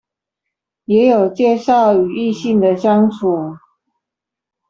[0.85, 3.57] 也有介紹與異性的相處